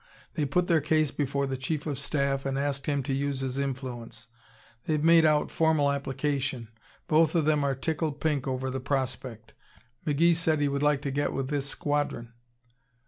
They 0.33 0.45
put 0.45 0.65
their 0.65 0.81
case 0.81 1.11
before 1.11 1.45
the 1.45 1.55
Chief 1.55 1.85
of 1.85 1.95
Staff 1.99 2.43
and 2.43 2.57
asked 2.57 2.87
him 2.87 3.03
to 3.03 3.13
use 3.13 3.41
his 3.41 3.59
influence. 3.59 4.25
They've 4.87 5.03
made 5.03 5.25
out 5.27 5.51
formal 5.51 5.91
application. 5.91 6.69
Both 7.07 7.35
of 7.35 7.45
them 7.45 7.63
are 7.63 7.75
tickled 7.75 8.19
pink 8.19 8.47
over 8.47 8.71
the 8.71 8.79
prospect. 8.79 9.53
McGee 10.07 10.33
said 10.35 10.59
he 10.59 10.67
would 10.67 10.81
like 10.81 11.03
to 11.03 11.11
get 11.11 11.33
with 11.33 11.49
this 11.49 11.67
squadron." 11.67 12.33